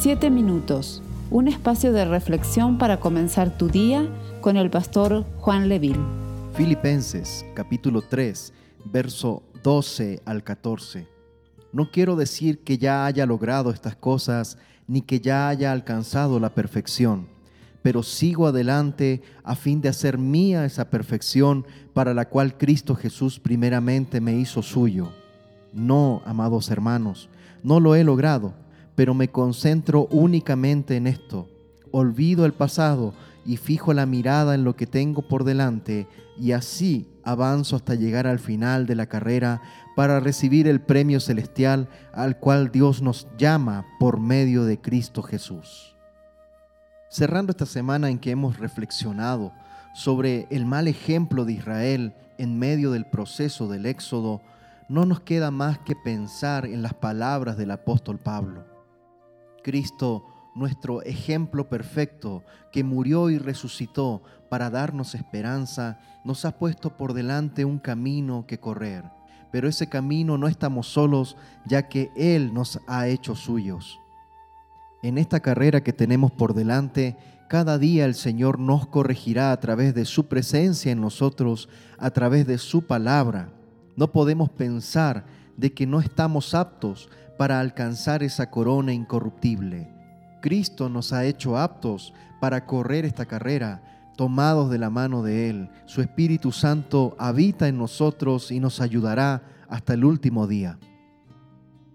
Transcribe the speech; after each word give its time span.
Siete 0.00 0.30
minutos, 0.30 1.02
un 1.28 1.48
espacio 1.48 1.92
de 1.92 2.04
reflexión 2.04 2.78
para 2.78 3.00
comenzar 3.00 3.58
tu 3.58 3.66
día 3.66 4.08
con 4.40 4.56
el 4.56 4.70
pastor 4.70 5.24
Juan 5.38 5.68
Leville. 5.68 5.98
Filipenses 6.54 7.44
capítulo 7.52 8.02
3, 8.02 8.52
verso 8.84 9.42
12 9.64 10.22
al 10.24 10.44
14. 10.44 11.08
No 11.72 11.90
quiero 11.90 12.14
decir 12.14 12.60
que 12.60 12.78
ya 12.78 13.06
haya 13.06 13.26
logrado 13.26 13.72
estas 13.72 13.96
cosas 13.96 14.56
ni 14.86 15.02
que 15.02 15.18
ya 15.18 15.48
haya 15.48 15.72
alcanzado 15.72 16.38
la 16.38 16.54
perfección, 16.54 17.26
pero 17.82 18.04
sigo 18.04 18.46
adelante 18.46 19.22
a 19.42 19.56
fin 19.56 19.80
de 19.80 19.88
hacer 19.88 20.16
mía 20.16 20.64
esa 20.64 20.90
perfección 20.90 21.66
para 21.92 22.14
la 22.14 22.28
cual 22.28 22.56
Cristo 22.56 22.94
Jesús 22.94 23.40
primeramente 23.40 24.20
me 24.20 24.36
hizo 24.36 24.62
suyo. 24.62 25.10
No, 25.72 26.22
amados 26.24 26.70
hermanos, 26.70 27.28
no 27.64 27.80
lo 27.80 27.96
he 27.96 28.04
logrado 28.04 28.54
pero 28.98 29.14
me 29.14 29.28
concentro 29.28 30.08
únicamente 30.10 30.96
en 30.96 31.06
esto. 31.06 31.48
Olvido 31.92 32.44
el 32.44 32.52
pasado 32.52 33.14
y 33.46 33.56
fijo 33.56 33.92
la 33.92 34.06
mirada 34.06 34.56
en 34.56 34.64
lo 34.64 34.74
que 34.74 34.88
tengo 34.88 35.22
por 35.22 35.44
delante 35.44 36.08
y 36.36 36.50
así 36.50 37.06
avanzo 37.22 37.76
hasta 37.76 37.94
llegar 37.94 38.26
al 38.26 38.40
final 38.40 38.86
de 38.86 38.96
la 38.96 39.06
carrera 39.06 39.62
para 39.94 40.18
recibir 40.18 40.66
el 40.66 40.80
premio 40.80 41.20
celestial 41.20 41.88
al 42.12 42.40
cual 42.40 42.72
Dios 42.72 43.00
nos 43.00 43.28
llama 43.38 43.86
por 44.00 44.18
medio 44.18 44.64
de 44.64 44.80
Cristo 44.80 45.22
Jesús. 45.22 45.94
Cerrando 47.08 47.52
esta 47.52 47.66
semana 47.66 48.10
en 48.10 48.18
que 48.18 48.32
hemos 48.32 48.58
reflexionado 48.58 49.52
sobre 49.94 50.48
el 50.50 50.66
mal 50.66 50.88
ejemplo 50.88 51.44
de 51.44 51.52
Israel 51.52 52.14
en 52.36 52.58
medio 52.58 52.90
del 52.90 53.06
proceso 53.06 53.68
del 53.68 53.86
Éxodo, 53.86 54.42
no 54.88 55.06
nos 55.06 55.20
queda 55.20 55.52
más 55.52 55.78
que 55.78 55.94
pensar 55.94 56.66
en 56.66 56.82
las 56.82 56.94
palabras 56.94 57.56
del 57.56 57.70
apóstol 57.70 58.18
Pablo. 58.18 58.77
Cristo, 59.62 60.26
nuestro 60.54 61.02
ejemplo 61.02 61.68
perfecto, 61.68 62.42
que 62.72 62.84
murió 62.84 63.30
y 63.30 63.38
resucitó 63.38 64.22
para 64.48 64.70
darnos 64.70 65.14
esperanza, 65.14 66.00
nos 66.24 66.44
ha 66.44 66.58
puesto 66.58 66.96
por 66.96 67.12
delante 67.12 67.64
un 67.64 67.78
camino 67.78 68.46
que 68.46 68.58
correr. 68.58 69.04
Pero 69.50 69.68
ese 69.68 69.88
camino 69.88 70.36
no 70.36 70.48
estamos 70.48 70.88
solos, 70.88 71.36
ya 71.66 71.88
que 71.88 72.10
Él 72.16 72.52
nos 72.52 72.80
ha 72.86 73.08
hecho 73.08 73.34
suyos. 73.34 73.98
En 75.02 75.16
esta 75.16 75.40
carrera 75.40 75.82
que 75.82 75.92
tenemos 75.92 76.32
por 76.32 76.54
delante, 76.54 77.16
cada 77.48 77.78
día 77.78 78.04
el 78.04 78.14
Señor 78.14 78.58
nos 78.58 78.86
corregirá 78.88 79.52
a 79.52 79.60
través 79.60 79.94
de 79.94 80.04
su 80.04 80.26
presencia 80.26 80.92
en 80.92 81.00
nosotros, 81.00 81.68
a 81.96 82.10
través 82.10 82.46
de 82.46 82.58
su 82.58 82.86
palabra. 82.86 83.52
No 83.96 84.12
podemos 84.12 84.50
pensar 84.50 85.24
de 85.56 85.72
que 85.72 85.86
no 85.86 86.00
estamos 86.00 86.54
aptos 86.54 87.08
para 87.38 87.60
alcanzar 87.60 88.22
esa 88.22 88.50
corona 88.50 88.92
incorruptible. 88.92 89.88
Cristo 90.42 90.88
nos 90.88 91.12
ha 91.12 91.24
hecho 91.24 91.56
aptos 91.56 92.12
para 92.40 92.66
correr 92.66 93.04
esta 93.04 93.26
carrera, 93.26 93.82
tomados 94.16 94.70
de 94.70 94.78
la 94.78 94.90
mano 94.90 95.22
de 95.22 95.48
Él. 95.48 95.70
Su 95.86 96.02
Espíritu 96.02 96.52
Santo 96.52 97.16
habita 97.18 97.68
en 97.68 97.78
nosotros 97.78 98.50
y 98.50 98.60
nos 98.60 98.80
ayudará 98.80 99.42
hasta 99.68 99.94
el 99.94 100.04
último 100.04 100.46
día. 100.46 100.78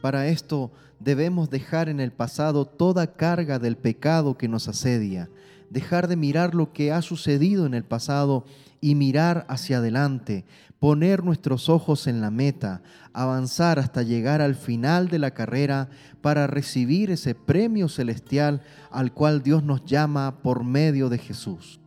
Para 0.00 0.28
esto 0.28 0.70
debemos 1.00 1.50
dejar 1.50 1.88
en 1.88 1.98
el 1.98 2.12
pasado 2.12 2.66
toda 2.66 3.14
carga 3.14 3.58
del 3.58 3.76
pecado 3.76 4.38
que 4.38 4.48
nos 4.48 4.68
asedia, 4.68 5.28
dejar 5.70 6.08
de 6.08 6.16
mirar 6.16 6.54
lo 6.54 6.72
que 6.72 6.92
ha 6.92 7.02
sucedido 7.02 7.66
en 7.66 7.74
el 7.74 7.84
pasado 7.84 8.44
y 8.80 8.94
mirar 8.94 9.46
hacia 9.48 9.78
adelante, 9.78 10.44
poner 10.78 11.24
nuestros 11.24 11.70
ojos 11.70 12.06
en 12.06 12.20
la 12.20 12.30
meta, 12.30 12.82
avanzar 13.14 13.78
hasta 13.78 14.02
llegar 14.02 14.42
al 14.42 14.54
final 14.54 15.08
de 15.08 15.18
la 15.18 15.30
carrera 15.30 15.88
para 16.20 16.46
recibir 16.46 17.10
ese 17.10 17.34
premio 17.34 17.88
celestial 17.88 18.60
al 18.90 19.12
cual 19.12 19.42
Dios 19.42 19.64
nos 19.64 19.84
llama 19.86 20.42
por 20.42 20.64
medio 20.64 21.08
de 21.08 21.18
Jesús. 21.18 21.80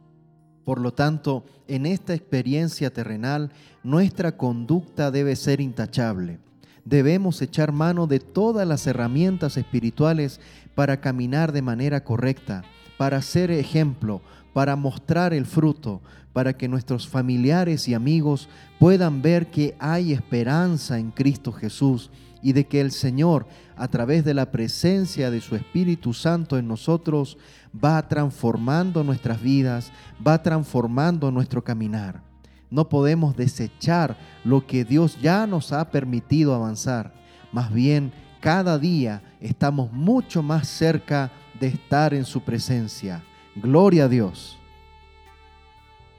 Por 0.63 0.81
lo 0.81 0.91
tanto, 0.93 1.45
en 1.67 1.85
esta 1.85 2.13
experiencia 2.13 2.91
terrenal, 2.91 3.51
nuestra 3.83 4.35
conducta 4.35 5.11
debe 5.11 5.35
ser 5.35 5.61
intachable. 5.61 6.39
Debemos 6.83 7.41
echar 7.41 7.71
mano 7.71 8.07
de 8.07 8.19
todas 8.19 8.67
las 8.67 8.87
herramientas 8.87 9.57
espirituales 9.57 10.39
para 10.73 10.99
caminar 11.01 11.51
de 11.51 11.61
manera 11.61 12.03
correcta, 12.03 12.63
para 12.97 13.21
ser 13.21 13.51
ejemplo, 13.51 14.21
para 14.53 14.75
mostrar 14.75 15.33
el 15.33 15.45
fruto, 15.45 16.01
para 16.33 16.53
que 16.53 16.67
nuestros 16.67 17.07
familiares 17.07 17.87
y 17.87 17.93
amigos 17.93 18.49
puedan 18.79 19.21
ver 19.21 19.47
que 19.47 19.75
hay 19.79 20.13
esperanza 20.13 20.99
en 20.99 21.11
Cristo 21.11 21.51
Jesús 21.51 22.11
y 22.41 22.53
de 22.53 22.65
que 22.67 22.81
el 22.81 22.91
Señor, 22.91 23.47
a 23.75 23.87
través 23.87 24.23
de 24.23 24.33
la 24.33 24.51
presencia 24.51 25.31
de 25.31 25.41
su 25.41 25.55
Espíritu 25.55 26.13
Santo 26.13 26.57
en 26.57 26.67
nosotros, 26.67 27.37
va 27.73 28.07
transformando 28.07 29.03
nuestras 29.03 29.41
vidas, 29.41 29.91
va 30.25 30.41
transformando 30.41 31.31
nuestro 31.31 31.63
caminar. 31.63 32.21
No 32.69 32.89
podemos 32.89 33.35
desechar 33.35 34.17
lo 34.43 34.65
que 34.65 34.85
Dios 34.85 35.17
ya 35.21 35.47
nos 35.47 35.71
ha 35.71 35.89
permitido 35.89 36.53
avanzar. 36.53 37.13
Más 37.51 37.73
bien, 37.73 38.11
cada 38.41 38.77
día 38.77 39.23
estamos 39.41 39.91
mucho 39.91 40.43
más 40.43 40.67
cerca 40.67 41.25
de 41.25 41.46
estar 41.65 42.13
en 42.13 42.23
su 42.23 42.41
presencia. 42.41 43.23
Gloria 43.55 44.03
a 44.03 44.07
Dios. 44.07 44.59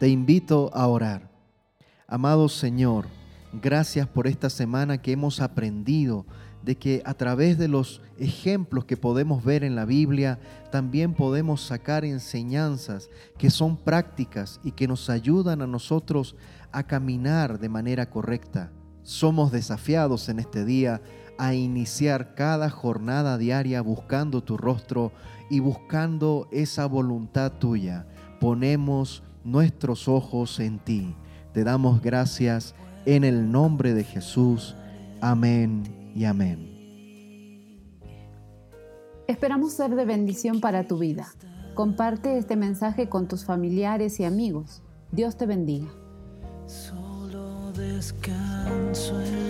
Te 0.00 0.08
invito 0.08 0.70
a 0.74 0.88
orar. 0.88 1.30
Amado 2.08 2.48
Señor, 2.48 3.06
gracias 3.52 4.08
por 4.08 4.26
esta 4.26 4.50
semana 4.50 5.00
que 5.00 5.12
hemos 5.12 5.40
aprendido 5.40 6.26
de 6.62 6.76
que 6.76 7.02
a 7.04 7.14
través 7.14 7.56
de 7.58 7.68
los 7.68 8.02
ejemplos 8.18 8.84
que 8.84 8.96
podemos 8.96 9.44
ver 9.44 9.64
en 9.64 9.76
la 9.76 9.84
Biblia, 9.84 10.38
también 10.70 11.14
podemos 11.14 11.62
sacar 11.62 12.04
enseñanzas 12.04 13.08
que 13.38 13.50
son 13.50 13.76
prácticas 13.76 14.60
y 14.64 14.72
que 14.72 14.88
nos 14.88 15.08
ayudan 15.08 15.62
a 15.62 15.66
nosotros 15.66 16.36
a 16.72 16.82
caminar 16.82 17.58
de 17.58 17.68
manera 17.68 18.10
correcta. 18.10 18.70
Somos 19.02 19.52
desafiados 19.52 20.28
en 20.28 20.40
este 20.40 20.64
día 20.64 21.00
a 21.38 21.54
iniciar 21.54 22.34
cada 22.34 22.68
jornada 22.68 23.38
diaria 23.38 23.80
buscando 23.80 24.42
tu 24.42 24.56
rostro 24.56 25.12
y 25.48 25.60
buscando 25.60 26.48
esa 26.50 26.86
voluntad 26.86 27.52
tuya. 27.52 28.06
Ponemos 28.40 29.22
nuestros 29.44 30.08
ojos 30.08 30.60
en 30.60 30.78
ti. 30.78 31.14
Te 31.52 31.64
damos 31.64 32.02
gracias 32.02 32.74
en 33.06 33.24
el 33.24 33.50
nombre 33.50 33.94
de 33.94 34.04
Jesús. 34.04 34.76
Amén 35.20 36.12
y 36.14 36.24
amén. 36.24 36.68
Esperamos 39.26 39.72
ser 39.72 39.94
de 39.94 40.04
bendición 40.04 40.60
para 40.60 40.86
tu 40.86 40.98
vida. 40.98 41.26
Comparte 41.74 42.38
este 42.38 42.56
mensaje 42.56 43.08
con 43.08 43.28
tus 43.28 43.44
familiares 43.44 44.18
y 44.20 44.24
amigos. 44.24 44.82
Dios 45.12 45.36
te 45.36 45.46
bendiga. 45.46 45.88
Solo 46.66 47.72
descanso 47.72 49.20
en 49.22 49.47